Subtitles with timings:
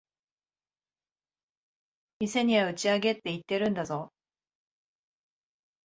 [2.21, 4.11] 店には打ち上げって言ってるんだぞ。